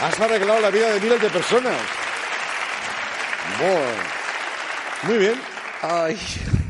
Has 0.00 0.20
arreglado 0.20 0.60
la 0.60 0.70
vida 0.70 0.90
de 0.92 1.00
miles 1.00 1.20
de 1.20 1.28
personas. 1.30 1.74
Muy 5.04 5.18
bien. 5.18 5.34
Ay. 5.82 6.16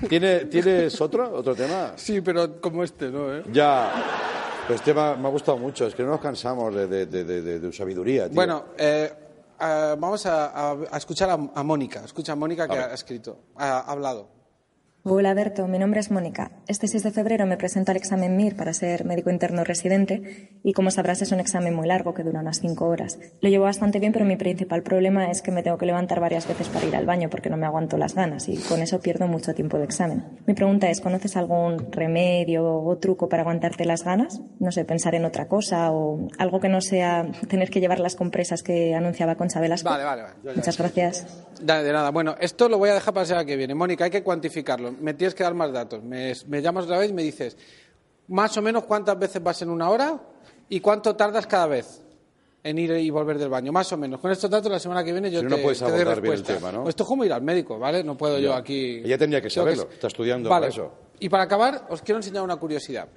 ¿Tiene, 0.09 0.41
¿Tienes 0.47 1.01
otro, 1.01 1.33
otro 1.33 1.55
tema? 1.55 1.93
Sí, 1.97 2.21
pero 2.21 2.61
como 2.61 2.85
este, 2.85 3.07
¿no? 3.11 3.35
Eh? 3.35 3.43
Ya. 3.53 3.93
Pues 4.67 4.81
este 4.81 4.95
me 4.95 5.01
ha, 5.01 5.15
me 5.15 5.29
ha 5.29 5.31
gustado 5.31 5.59
mucho. 5.59 5.87
Es 5.87 5.95
que 5.95 6.03
no 6.03 6.11
nos 6.11 6.21
cansamos 6.21 6.75
de, 6.75 6.87
de, 6.87 7.07
de, 7.07 7.25
de- 7.25 7.43
de- 7.43 7.59
de 7.61 7.73
sabiduría, 7.73 8.27
tío. 8.27 8.35
Bueno, 8.35 8.67
eh, 8.77 9.13
eh, 9.61 9.97
vamos 9.99 10.25
a, 10.27 10.47
a- 10.47 10.77
a 10.91 10.97
escuchar 10.97 11.31
a, 11.31 11.35
a 11.55 11.63
Mónica. 11.63 12.01
Escucha 12.05 12.33
a 12.33 12.37
Mónica 12.37 12.67
que 12.69 12.75
ha 12.79 12.95
escrito, 12.95 13.39
ha 13.57 13.81
hablado. 13.81 14.29
Hola 15.05 15.33
Berto, 15.33 15.67
mi 15.69 15.79
nombre 15.79 16.01
es 16.01 16.11
Mónica. 16.11 16.51
Este 16.67 16.87
6 16.89 17.03
de 17.05 17.11
febrero 17.13 17.47
me 17.47 17.57
presento 17.57 17.93
al 17.93 17.97
examen 17.97 18.37
MIR 18.37 18.57
para 18.57 18.75
ser 18.75 19.05
médico 19.07 19.31
interno 19.31 19.63
residente 19.65 20.59
y 20.63 20.73
como 20.75 20.91
sabrás 20.91 21.23
es 21.23 21.31
un 21.33 21.41
examen 21.41 21.73
muy 21.73 21.87
largo 21.87 22.13
que 22.13 22.25
dura 22.25 22.41
unas 22.41 22.61
5 22.61 22.85
horas. 22.85 23.19
Lo 23.41 23.49
llevo 23.49 23.65
bastante 23.65 24.01
bien 24.01 24.13
pero 24.13 24.25
mi 24.27 24.37
principal 24.37 24.83
problema 24.83 25.31
es 25.31 25.41
que 25.41 25.51
me 25.53 25.63
tengo 25.63 25.79
que 25.79 25.87
levantar 25.87 26.21
varias 26.21 26.47
veces 26.47 26.69
para 26.69 26.85
ir 26.85 26.95
al 26.97 27.07
baño 27.07 27.31
porque 27.31 27.49
no 27.49 27.57
me 27.57 27.65
aguanto 27.65 27.97
las 27.97 28.15
ganas 28.15 28.49
y 28.49 28.57
con 28.57 28.83
eso 28.83 29.01
pierdo 29.01 29.29
mucho 29.29 29.55
tiempo 29.55 29.79
de 29.79 29.85
examen. 29.85 30.25
Mi 30.47 30.53
pregunta 30.55 30.91
es, 30.91 31.01
¿conoces 31.01 31.37
algún 31.37 31.91
remedio 31.93 32.67
o 32.69 32.99
truco 32.99 33.29
para 33.31 33.43
aguantarte 33.43 33.87
las 33.87 34.05
ganas? 34.05 34.43
No 34.59 34.73
sé, 34.73 34.85
pensar 34.85 35.15
en 35.15 35.25
otra 35.25 35.47
cosa 35.49 35.91
o 35.93 36.29
algo 36.39 36.61
que 36.61 36.69
no 36.69 36.81
sea 36.83 37.25
tener 37.49 37.71
que 37.71 37.81
llevar 37.81 38.01
las 38.01 38.17
compresas 38.17 38.63
que 38.63 38.95
anunciaba 38.95 39.37
Concha 39.37 39.61
Velasco. 39.61 39.89
Vale, 39.89 40.05
vale, 40.05 40.23
vale. 40.23 40.57
Muchas 40.57 40.77
gracias. 40.77 41.27
Da- 41.63 41.83
De 41.83 41.93
nada. 41.93 42.11
Bueno, 42.11 42.35
esto 42.41 42.69
lo 42.69 42.77
voy 42.79 42.91
a 42.91 42.95
dejar 42.95 43.15
para 43.15 43.27
la 43.37 43.45
que 43.45 43.57
viene. 43.57 43.75
Mónica, 43.75 44.05
hay 44.05 44.11
que 44.11 44.23
cuantificarlo. 44.23 44.88
Me 44.93 45.15
tienes 45.15 45.35
que 45.35 45.43
dar 45.43 45.55
más 45.55 45.73
datos. 45.73 46.03
Me, 46.03 46.33
me 46.47 46.63
llamas 46.63 46.85
otra 46.85 46.99
vez 46.99 47.11
y 47.11 47.13
me 47.13 47.23
dices 47.23 47.57
más 48.29 48.57
o 48.57 48.63
menos 48.63 48.85
cuántas 48.85 49.19
veces 49.19 49.43
vas 49.43 49.61
en 49.63 49.71
una 49.71 49.89
hora 49.91 50.21
y 50.69 50.81
cuánto 50.81 51.17
tardas 51.17 51.47
cada 51.47 51.67
vez 51.67 52.03
en 52.63 52.79
ir 52.79 52.91
y 52.91 53.09
volver 53.11 53.39
del 53.39 53.49
baño. 53.49 53.73
Más 53.73 53.91
o 53.93 53.97
menos. 53.97 54.21
Con 54.21 54.31
estos 54.31 54.51
datos 54.51 54.71
la 54.71 54.79
semana 54.79 55.03
que 55.03 55.13
viene 55.13 55.31
yo 55.31 55.41
Si 55.41 55.47
te, 55.47 55.57
no 55.57 55.63
puedes 55.63 55.79
te 55.79 55.85
doy 55.87 55.95
bien 55.95 56.09
el 56.09 56.15
respuesta. 56.17 56.55
tema, 56.57 56.73
¿no? 56.73 56.89
Esto 56.89 57.05
es 57.05 57.09
como 57.09 57.25
ir 57.25 57.33
al 57.33 57.43
médico, 57.43 57.79
¿vale? 57.79 58.05
No 58.05 58.17
puedo 58.17 58.39
yo 58.39 58.53
aquí... 58.55 58.97
Ella 59.05 59.17
tendría 59.17 59.41
que 59.41 59.49
saberlo. 59.49 59.89
Está 59.91 60.09
estudiando 60.09 60.51
Vale. 60.51 60.67
para 60.67 60.73
eso. 60.73 60.93
Y 61.21 61.29
para 61.29 61.45
acabar, 61.45 61.87
os 61.89 62.03
quiero 62.03 62.19
enseñar 62.19 62.43
una 62.43 62.57
curiosidad. 62.57 63.09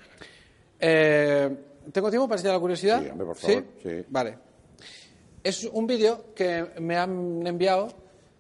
Eh, 0.80 1.50
¿Tengo 1.92 2.10
tiempo 2.10 2.28
para 2.28 2.38
enseñar 2.38 2.56
la 2.56 2.60
curiosidad? 2.62 3.02
Sí, 3.04 3.10
hombre, 3.10 3.26
por 3.28 3.36
favor, 3.36 3.64
sí. 3.84 3.90
Vale. 4.10 4.38
Es 5.44 5.66
un 5.66 5.88
vídeo 5.88 6.26
que 6.36 6.66
me 6.80 6.96
han 6.98 7.46
enviado 7.46 7.88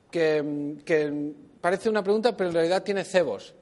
que, 0.09 0.75
que 0.85 1.33
parece 1.61 1.89
una 1.89 2.03
pregunta, 2.03 2.35
pero 2.35 2.49
en 2.49 2.55
realidad 2.55 2.83
tiene 2.83 3.03
cebos. 3.03 3.53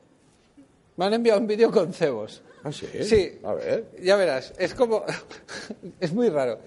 Me 0.97 1.05
han 1.05 1.13
enviado 1.13 1.39
un 1.39 1.47
vídeo 1.47 1.71
con 1.71 1.93
cebos. 1.93 2.41
¿Ah, 2.63 2.71
sí? 2.71 2.87
Sí. 3.03 3.39
A 3.43 3.53
ver. 3.53 3.85
Ya 4.01 4.15
verás, 4.15 4.53
es 4.57 4.73
como. 4.73 5.05
es 5.99 6.11
muy 6.11 6.29
raro. 6.29 6.59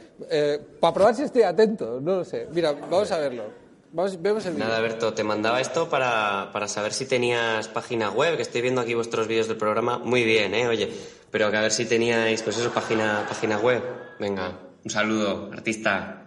para 0.80 0.94
probar 0.94 1.14
si 1.14 1.22
estoy 1.22 1.42
atento, 1.42 2.00
no 2.00 2.16
lo 2.16 2.24
sé. 2.24 2.48
Mira, 2.52 2.72
vamos 2.72 3.10
a 3.10 3.18
verlo. 3.18 3.44
Vamos, 3.92 4.22
vemos 4.22 4.46
el. 4.46 4.58
Nada, 4.58 4.80
Berto, 4.80 5.12
te 5.12 5.22
mandaba 5.22 5.60
esto 5.60 5.90
para, 5.90 6.48
para 6.50 6.66
saber 6.66 6.94
si 6.94 7.04
tenías 7.04 7.68
página 7.68 8.10
web, 8.10 8.36
que 8.36 8.42
estoy 8.42 8.62
viendo 8.62 8.80
aquí 8.80 8.94
vuestros 8.94 9.28
vídeos 9.28 9.48
del 9.48 9.58
programa. 9.58 9.98
Muy 9.98 10.24
bien, 10.24 10.54
¿eh? 10.54 10.66
Oye, 10.66 10.90
pero 11.30 11.50
que 11.50 11.58
a 11.58 11.60
ver 11.60 11.72
si 11.72 11.84
teníais, 11.84 12.42
pues 12.42 12.56
eso, 12.56 12.70
página, 12.72 13.26
página 13.28 13.58
web. 13.58 13.82
Venga, 14.18 14.58
un 14.82 14.90
saludo, 14.90 15.50
artista. 15.52 16.22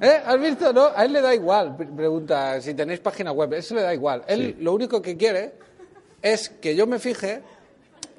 ¿Eh? 0.00 0.22
¿Has 0.26 0.38
visto? 0.40 0.72
No, 0.72 0.90
a 0.94 1.04
él 1.04 1.12
le 1.12 1.20
da 1.22 1.34
igual. 1.34 1.76
Pre- 1.76 1.86
Pregunta 1.86 2.60
si 2.60 2.74
tenéis 2.74 3.00
página 3.00 3.32
web. 3.32 3.52
Eso 3.54 3.74
le 3.74 3.82
da 3.82 3.94
igual. 3.94 4.22
Él 4.26 4.56
lo 4.60 4.72
único 4.74 5.00
que 5.00 5.16
quiere 5.16 5.54
es 6.20 6.48
que 6.50 6.74
yo 6.76 6.86
me 6.86 6.98
fije. 6.98 7.42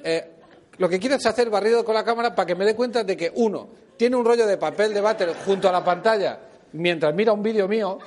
eh, 0.03 0.31
lo 0.79 0.88
que 0.89 1.00
quiere 1.00 1.15
es 1.15 1.25
hacer 1.25 1.50
barrido 1.50 1.84
con 1.84 1.96
la 1.96 2.03
cámara 2.03 2.36
para 2.36 2.46
que 2.46 2.53
me 2.55 2.63
dé 2.63 2.75
cuenta 2.75 3.03
de 3.03 3.17
que, 3.17 3.31
uno, 3.36 3.67
tiene 3.98 4.15
un 4.15 4.24
rollo 4.24 4.46
de 4.46 4.57
papel 4.57 4.93
de 4.93 5.01
váter 5.01 5.34
junto 5.43 5.67
a 5.67 5.72
la 5.72 5.84
pantalla 5.84 6.39
mientras 6.74 7.13
mira 7.15 7.34
un 7.34 7.41
vídeo 7.41 7.67
mío. 7.67 7.98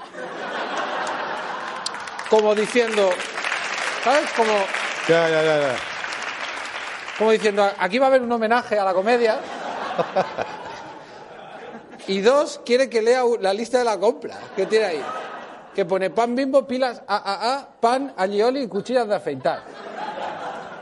Como 2.29 2.55
diciendo. 2.55 3.11
¿Sabes? 4.05 4.31
Como, 4.37 4.53
ya, 5.09 5.29
ya, 5.29 5.43
ya. 5.43 5.77
como 7.19 7.33
diciendo, 7.33 7.69
aquí 7.79 7.99
va 7.99 8.07
a 8.07 8.09
haber 8.09 8.23
un 8.23 8.31
homenaje 8.33 8.79
a 8.79 8.85
la 8.85 8.95
comedia. 8.95 9.39
Y 12.11 12.21
dos, 12.21 12.61
quiere 12.65 12.89
que 12.91 13.03
lea 13.03 13.23
la 13.41 13.53
lista 13.55 13.79
de 13.79 13.85
la 13.85 13.99
compra 13.99 14.37
que 14.57 14.67
tiene 14.67 14.85
ahí. 14.87 15.03
Que 15.75 15.85
pone 15.85 16.11
pan 16.11 16.35
bimbo, 16.35 16.67
pilas 16.67 17.01
AAA, 17.07 17.69
pan, 17.81 18.13
alioli 18.17 18.63
y 18.63 18.67
cuchillas 18.69 19.07
de 19.07 19.15
afeitar. 19.15 19.63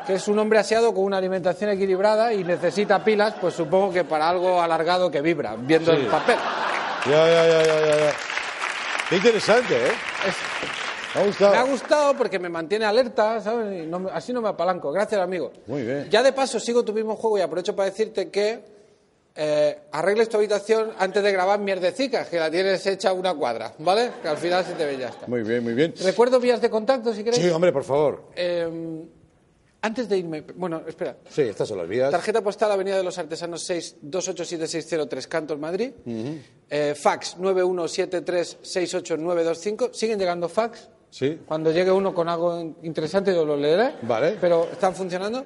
Que 0.06 0.14
es 0.14 0.26
un 0.26 0.38
hombre 0.38 0.58
aseado 0.58 0.94
con 0.94 1.04
una 1.04 1.18
alimentación 1.18 1.68
equilibrada 1.70 2.32
y 2.32 2.42
necesita 2.44 3.04
pilas, 3.04 3.34
pues 3.40 3.52
supongo 3.54 3.92
que 3.92 4.04
para 4.04 4.28
algo 4.30 4.62
alargado 4.62 5.10
que 5.10 5.20
vibra, 5.20 5.54
viendo 5.58 5.92
Sí. 5.92 5.98
el 6.00 6.06
papel. 6.06 6.36
Ya, 7.04 7.26
ya, 7.28 7.46
ya, 7.46 7.96
ya. 7.98 8.12
Qué 9.10 9.16
interesante, 9.16 9.76
¿eh? 9.76 9.90
Es- 10.26 11.14
Me 11.14 11.20
ha 11.22 11.26
gustado. 11.26 11.52
Me 11.52 11.58
ha 11.58 11.62
gustado 11.64 12.14
porque 12.14 12.38
me 12.38 12.48
mantiene 12.48 12.84
alerta, 12.86 13.40
¿sabes? 13.42 13.86
No 13.86 14.08
así 14.12 14.32
no 14.32 14.40
me 14.40 14.48
apalanco. 14.48 14.92
Gracias, 14.92 15.20
amigo. 15.20 15.52
Muy 15.66 15.82
bien. 15.82 16.08
Ya 16.10 16.22
de 16.22 16.32
paso 16.32 16.58
sigo 16.60 16.82
tu 16.84 16.92
mismo 16.94 17.16
juego 17.16 17.36
y 17.38 17.42
aprovecho 17.42 17.74
para 17.76 17.90
decirte 17.90 18.30
que 18.30 18.77
eh, 19.40 19.82
arregles 19.92 20.28
tu 20.28 20.36
habitación 20.36 20.90
antes 20.98 21.22
de 21.22 21.30
grabar 21.30 21.60
mierdecicas, 21.60 22.26
que 22.28 22.40
la 22.40 22.50
tienes 22.50 22.84
hecha 22.86 23.12
una 23.12 23.32
cuadra, 23.34 23.72
¿vale? 23.78 24.10
Que 24.20 24.26
al 24.26 24.36
final 24.36 24.64
se 24.64 24.72
te 24.72 24.84
ve 24.84 24.98
ya 24.98 25.10
está. 25.10 25.28
Muy 25.28 25.44
bien, 25.44 25.62
muy 25.62 25.74
bien. 25.74 25.94
Recuerdo 26.02 26.40
vías 26.40 26.60
de 26.60 26.68
contacto, 26.68 27.14
si 27.14 27.22
queréis. 27.22 27.40
Sí, 27.40 27.48
hombre, 27.48 27.72
por 27.72 27.84
favor. 27.84 28.30
Eh, 28.34 28.68
antes 29.80 30.08
de 30.08 30.18
irme, 30.18 30.40
bueno, 30.56 30.82
espera. 30.88 31.18
Sí, 31.30 31.42
estas 31.42 31.68
son 31.68 31.78
las 31.78 31.88
vías. 31.88 32.10
Tarjeta 32.10 32.42
postal 32.42 32.72
Avenida 32.72 32.96
de 32.96 33.04
los 33.04 33.16
Artesanos 33.16 33.62
6, 33.62 33.98
287-603, 34.02 35.28
Cantos, 35.28 35.56
Madrid. 35.56 35.92
Eh, 36.68 36.96
fax 36.96 37.36
917368925. 37.38 39.90
¿Siguen 39.92 40.18
llegando 40.18 40.48
fax? 40.48 40.88
Sí. 41.10 41.38
Cuando 41.46 41.70
llegue 41.70 41.92
uno 41.92 42.12
con 42.12 42.28
algo 42.28 42.74
interesante 42.82 43.32
yo 43.32 43.44
lo 43.44 43.56
leeré. 43.56 43.94
Vale. 44.02 44.36
Pero 44.40 44.66
están 44.72 44.96
funcionando. 44.96 45.44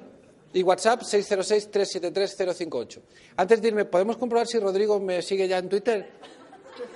Y 0.53 0.63
WhatsApp 0.63 1.01
606-373-058. 1.01 3.01
Antes 3.37 3.61
de 3.61 3.67
irme, 3.67 3.85
¿podemos 3.85 4.17
comprobar 4.17 4.47
si 4.47 4.59
Rodrigo 4.59 4.99
me 4.99 5.21
sigue 5.21 5.47
ya 5.47 5.57
en 5.57 5.69
Twitter? 5.69 6.11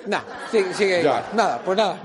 No, 0.07 0.19
sigue, 0.49 0.73
sigue 0.73 1.01
igual. 1.01 1.23
Nada, 1.33 1.61
pues 1.63 1.77
nada. 1.77 2.01